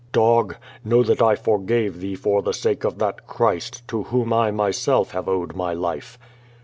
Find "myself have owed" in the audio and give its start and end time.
4.49-5.55